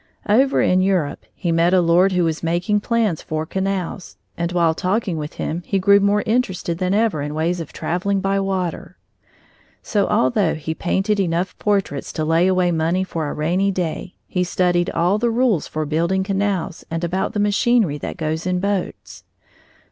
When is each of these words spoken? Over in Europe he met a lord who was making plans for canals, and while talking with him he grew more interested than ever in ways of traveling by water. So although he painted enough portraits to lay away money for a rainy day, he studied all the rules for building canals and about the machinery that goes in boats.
Over 0.27 0.63
in 0.63 0.81
Europe 0.81 1.27
he 1.35 1.51
met 1.51 1.75
a 1.75 1.79
lord 1.79 2.13
who 2.13 2.23
was 2.23 2.41
making 2.41 2.79
plans 2.79 3.21
for 3.21 3.45
canals, 3.45 4.17
and 4.35 4.51
while 4.51 4.73
talking 4.73 5.15
with 5.15 5.33
him 5.33 5.61
he 5.63 5.77
grew 5.77 5.99
more 5.99 6.23
interested 6.25 6.79
than 6.79 6.95
ever 6.95 7.21
in 7.21 7.35
ways 7.35 7.59
of 7.59 7.71
traveling 7.71 8.19
by 8.19 8.39
water. 8.39 8.97
So 9.83 10.07
although 10.07 10.55
he 10.55 10.73
painted 10.73 11.19
enough 11.19 11.55
portraits 11.59 12.11
to 12.13 12.25
lay 12.25 12.47
away 12.47 12.71
money 12.71 13.03
for 13.03 13.29
a 13.29 13.33
rainy 13.35 13.69
day, 13.69 14.15
he 14.27 14.43
studied 14.43 14.89
all 14.89 15.19
the 15.19 15.29
rules 15.29 15.67
for 15.67 15.85
building 15.85 16.23
canals 16.23 16.83
and 16.89 17.03
about 17.03 17.33
the 17.33 17.39
machinery 17.39 17.99
that 17.99 18.17
goes 18.17 18.47
in 18.47 18.59
boats. 18.59 19.23